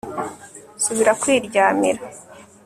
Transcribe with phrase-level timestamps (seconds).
[0.83, 2.01] subira kwiryamira